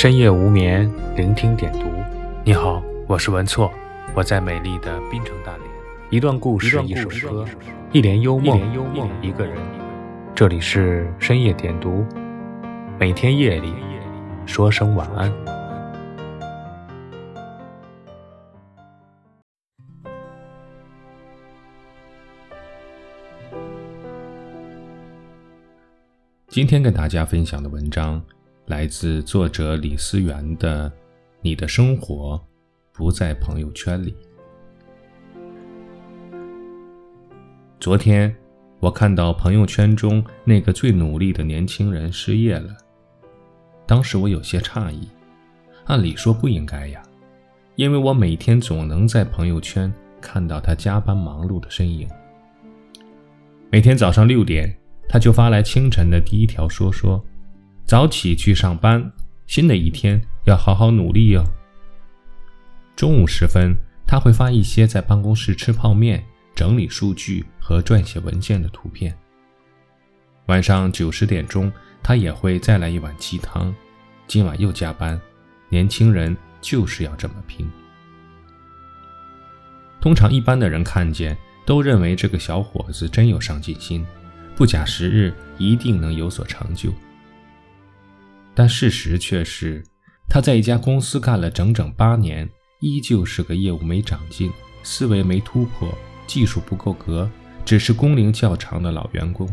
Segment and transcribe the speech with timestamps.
[0.00, 1.90] 深夜无眠，聆听点读。
[2.44, 3.68] 你好，我是文措，
[4.14, 5.68] 我在美丽的滨城大连。
[6.08, 7.44] 一段故事，一首歌，
[7.90, 8.60] 一帘幽梦，
[9.20, 9.56] 一个人。
[10.36, 12.06] 这里是深夜点读，
[12.96, 13.74] 每天夜里
[14.46, 15.32] 说声晚安。
[26.46, 28.22] 今天跟大家分享的文章。
[28.68, 30.90] 来自作者李思源的
[31.40, 32.38] 《你的生活
[32.92, 34.12] 不在朋友圈里》。
[37.80, 38.34] 昨天
[38.78, 42.76] 我看到朋友圈中那个最努力的年轻人失业了，
[43.86, 45.08] 当时我有些诧异。
[45.86, 47.02] 按理说不应该呀，
[47.76, 52.06] 因为我每天总能在朋友圈看到他加班忙碌的身影。
[53.70, 54.76] 每天早上六点，
[55.08, 57.24] 他就发来清晨的第一条说说。
[57.88, 59.10] 早起去上班，
[59.46, 61.42] 新的一天要好好努力哟。
[62.94, 63.74] 中午时分，
[64.06, 66.22] 他会发一些在办公室吃泡面、
[66.54, 69.16] 整理数据和撰写文件的图片。
[70.48, 71.72] 晚上九十点钟，
[72.02, 73.74] 他也会再来一碗鸡汤。
[74.26, 75.18] 今晚又加班，
[75.70, 77.66] 年轻人就是要这么拼。
[79.98, 84.06] 通常一般的人看见，都认为这个小伙子真有上进心，
[84.54, 86.92] 不假时日，一定能有所成就。
[88.58, 89.84] 但事实却是，
[90.28, 94.50] 他在一家公司干了整整八年，依旧是个业务没长进、
[94.82, 97.30] 思维没突破、技术不够格、
[97.64, 99.48] 只是工龄较长的老员工。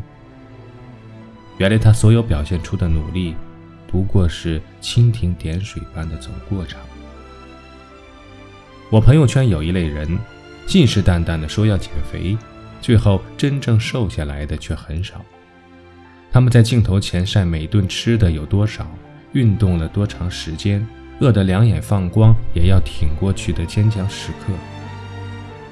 [1.60, 3.36] 原来他所有表现出的努力，
[3.86, 6.82] 不过是蜻蜓点水般的走过场。
[8.90, 10.18] 我朋友圈有一类人，
[10.66, 12.36] 信誓旦旦地说要减肥，
[12.82, 15.24] 最后真正瘦下来的却很少。
[16.36, 18.86] 他们在镜头前晒每顿吃的有多少，
[19.32, 20.86] 运动了多长时间，
[21.22, 24.52] 饿得两眼放光也要挺过去的坚强时刻。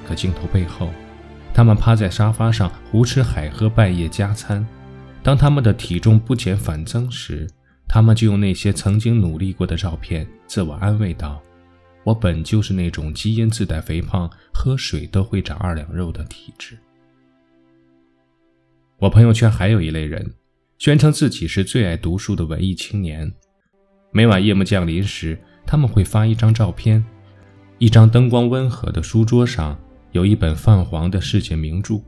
[0.08, 0.90] 可镜头背后，
[1.54, 4.66] 他们趴在沙发上胡吃海喝半夜加餐。
[5.22, 7.46] 当他们的体重不减反增时，
[7.86, 11.42] 他们就用那些曾经努力过的照片自我安慰道
[12.06, 16.78] ：“我本就是那种基因自带肥胖，喝水都会长二两肉的体质。”
[19.00, 20.34] 我朋友圈还有一类人。
[20.78, 23.32] 宣称自己是最爱读书的文艺青年，
[24.12, 27.04] 每晚夜幕降临时，他们会发一张照片，
[27.78, 29.80] 一张灯光温和的书桌上
[30.12, 32.02] 有一本泛黄的世界名著。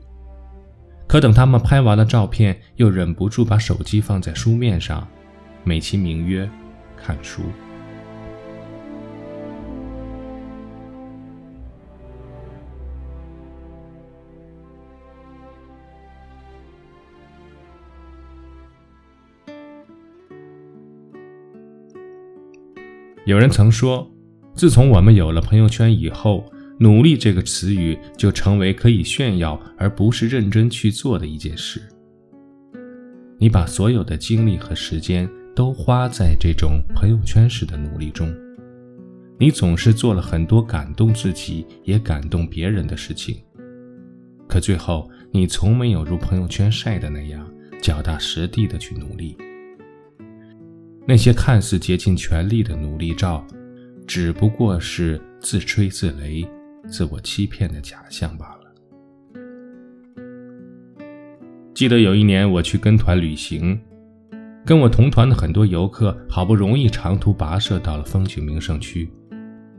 [1.06, 5.06] 可等他们拍完了照片，又忍不住把手机放在书面上，
[5.64, 6.48] 美其名曰
[6.96, 7.42] 看书。
[23.26, 24.08] 有人曾说，
[24.54, 26.48] 自从我们有了朋友圈以后
[26.78, 31.82] ，“努力”这个词语就成为可以炫耀而不是认真去做的一件事。
[33.36, 38.32] 你把所有的精力和时间都花在这种朋友圈式的努力中，
[39.40, 43.36] 你总是做了很多感动自己也感动别人的事情，
[44.46, 47.44] 可最后你从没有如朋友圈晒的那样
[47.82, 49.36] 脚踏实地的去努力。
[51.08, 53.46] 那些看似竭尽全力的努力照，
[54.08, 56.48] 只不过是自吹自擂、
[56.88, 58.66] 自我欺骗的假象罢了。
[61.72, 63.80] 记得有一年我去跟团旅行，
[64.64, 69.08] 跟我同团的很多游客好不容易长途跋涉到了风景名胜区，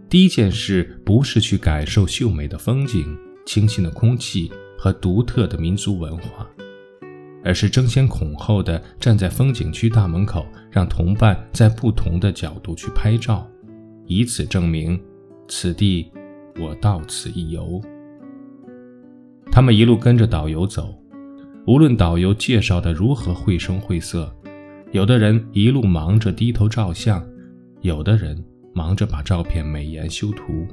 [0.07, 6.47] 第一件事不是去感受秀美的风景、清新的空气和独特的民族文化。
[7.47, 13.49] 而是争先恐后的站在风景区大门口，让同伴在不同的角度去拍照，
[14.05, 15.01] 以此证明
[15.47, 16.11] 此地
[16.59, 17.81] 我到此一游。
[19.49, 20.93] 他们一路跟着导游走，
[21.65, 24.29] 无论导游介绍的如何绘声绘色，
[24.91, 27.25] 有的人一路忙着低头照相，
[27.79, 28.43] 有的人
[28.73, 30.67] 忙着把照片美颜修图，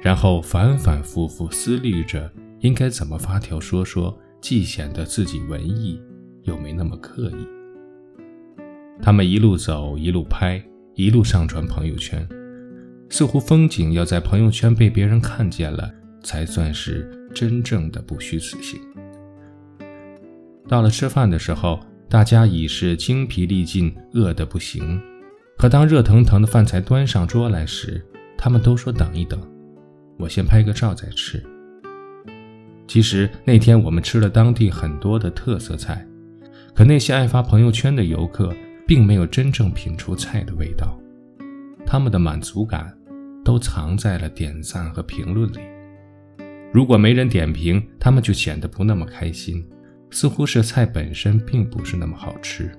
[0.00, 6.00] 然后反反复复思虑着应该怎么发条说说，既显得自己文艺。
[6.44, 7.46] 又没那么刻意。
[9.00, 10.62] 他们一路走，一路拍，
[10.94, 12.26] 一路上传朋友圈，
[13.08, 15.92] 似乎风景要在朋友圈被别人看见了，
[16.22, 18.80] 才算是真正的不虚此行。
[20.68, 25.00] 到了吃饭的时候，大家已是精疲力尽，饿得不行。
[25.58, 28.04] 可当热腾腾的饭菜端上桌来时，
[28.38, 29.40] 他们都说等一等，
[30.18, 31.42] 我先拍个照再吃。
[32.86, 36.06] 其实那天我们吃了当地很多的特色菜。
[36.74, 38.50] 可那些爱发朋友圈的游客，
[38.86, 40.98] 并没有真正品出菜的味道，
[41.86, 42.92] 他们的满足感
[43.44, 45.58] 都藏在了点赞和评论里。
[46.72, 49.62] 如果没人点评，他们就显得不那么开心，
[50.10, 52.72] 似乎是菜本身并不是那么好吃。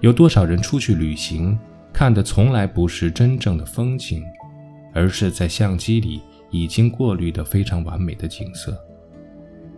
[0.00, 1.58] 有多少人出去旅行，
[1.94, 4.24] 看的从来不是真正的风景，
[4.92, 6.20] 而是在相机里
[6.50, 8.76] 已经过滤的非常完美的景色。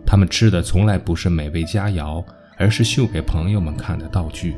[0.03, 2.25] 他们吃的从来不是美味佳肴，
[2.57, 4.55] 而是秀给朋友们看的道具。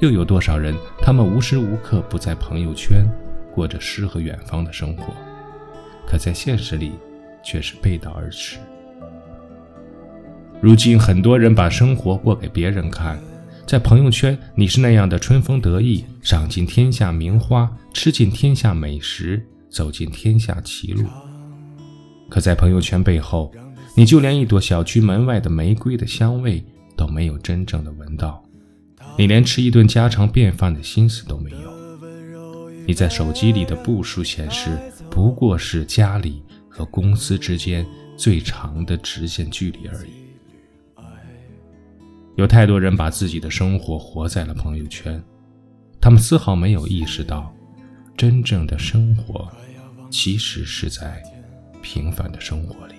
[0.00, 3.06] 又有多少人，他们无时无刻不在朋友圈
[3.54, 5.12] 过着诗和远方的生活，
[6.06, 6.92] 可在现实里
[7.42, 8.56] 却是背道而驰。
[10.62, 13.18] 如今，很多人把生活过给别人看。
[13.66, 21.04] 在朋友圈，你是那样的春风得意，赏尽天下名花，吃尽天下美食，走进天下歧路。
[22.30, 23.52] 可在朋友圈背后，
[23.96, 26.64] 你就连一朵小区门外的玫瑰的香味
[26.96, 28.40] 都没有真正的闻到，
[29.18, 31.76] 你连吃一顿家常便饭的心思都没有。
[32.86, 34.70] 你在手机里的步数显示，
[35.10, 37.84] 不过是家里和公司之间
[38.16, 40.25] 最长的直线距离而已。
[42.36, 45.22] 有太多人把自己的生活活在了朋友圈，
[45.98, 47.50] 他们丝毫没有意识到，
[48.14, 49.50] 真正的生活
[50.10, 51.22] 其实是在
[51.80, 52.94] 平凡的生活里。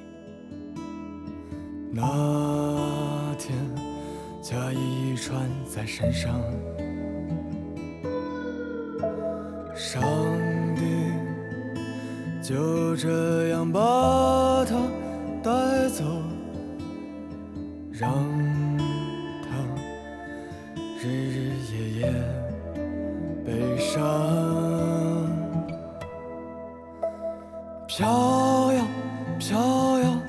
[1.91, 3.55] 那天，
[4.41, 6.41] 假意一穿在身上，
[9.75, 10.01] 上
[10.75, 10.81] 帝
[12.41, 14.75] 就这样把它
[15.43, 16.03] 带走，
[27.97, 28.83] 飘摇
[29.39, 30.19] 飘摇，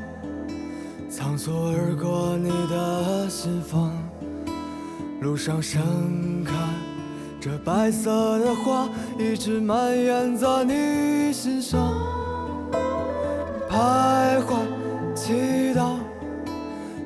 [1.11, 3.93] 仓促而过你的心房，
[5.21, 6.55] 路上盛开
[7.39, 8.89] 这白色的花，
[9.19, 11.93] 一直蔓延在你心上，
[13.69, 14.55] 徘徊
[15.15, 15.97] 祈祷，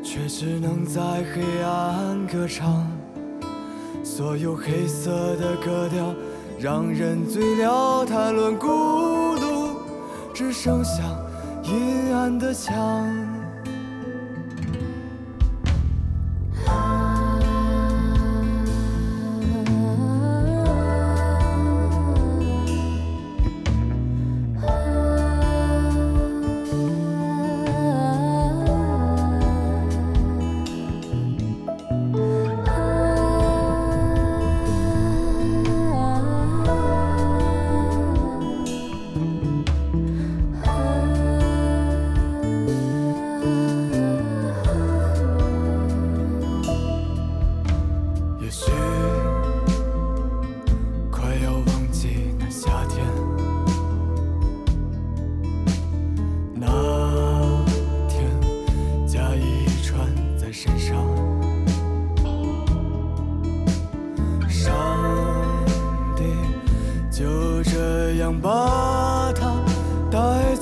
[0.01, 1.03] 却只能在
[1.35, 2.87] 黑暗歌唱。
[4.05, 6.15] 所有黑色的格调
[6.61, 9.12] 让人醉了，谈论孤独，
[10.35, 11.03] 只剩下
[11.63, 13.22] 阴暗的墙。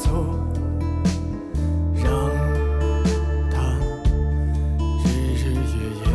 [0.02, 0.08] 走
[1.94, 2.10] 让
[3.50, 3.60] 它
[5.04, 6.08] 日日夜夜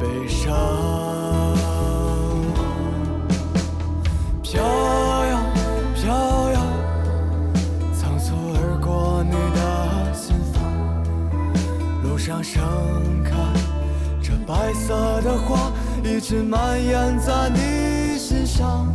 [0.00, 0.36] 悲伤。
[4.42, 4.60] 飘
[5.26, 5.32] 呀
[5.94, 6.58] 飘呀
[7.94, 10.60] 仓促而过你的心房。
[12.02, 12.60] 路上盛
[13.22, 13.30] 开
[14.20, 15.70] 着白色的花
[16.02, 18.92] 一直蔓延在你心上。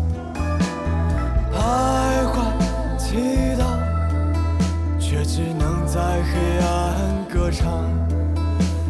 [1.55, 2.54] 徘徊
[3.15, 3.63] 祈祷，
[4.99, 7.85] 却只能在黑暗歌唱。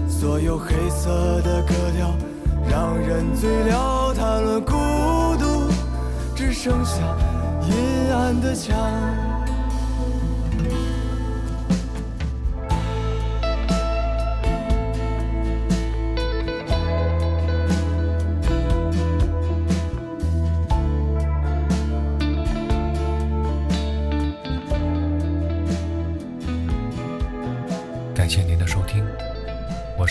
[0.09, 2.11] 所有黑色的歌调
[2.67, 4.71] 让人醉了，谈论孤
[5.37, 5.69] 独，
[6.35, 6.95] 只剩下
[7.69, 8.75] 阴暗的墙。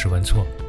[0.04, 0.63] 是文措，晚安。